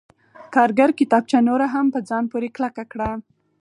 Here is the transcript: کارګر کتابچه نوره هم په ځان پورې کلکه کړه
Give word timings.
کارګر 0.55 0.89
کتابچه 0.99 1.39
نوره 1.47 1.67
هم 1.73 1.85
په 1.93 1.99
ځان 2.09 2.23
پورې 2.31 2.47
کلکه 2.57 2.83
کړه 2.91 3.09